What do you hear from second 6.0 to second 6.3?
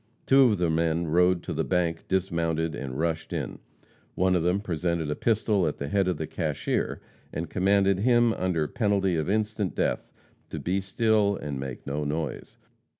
of the